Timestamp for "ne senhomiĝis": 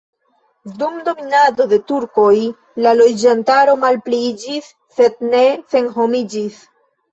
5.31-6.61